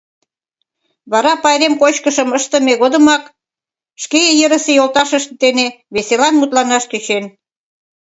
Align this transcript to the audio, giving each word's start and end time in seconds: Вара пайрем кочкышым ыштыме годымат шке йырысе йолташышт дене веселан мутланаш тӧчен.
Вара 1.11 1.33
пайрем 1.43 1.73
кочкышым 1.81 2.29
ыштыме 2.37 2.73
годымат 2.81 3.23
шке 4.03 4.21
йырысе 4.39 4.71
йолташышт 4.75 5.29
дене 5.43 5.65
веселан 5.93 6.33
мутланаш 6.37 6.83
тӧчен. 6.91 7.25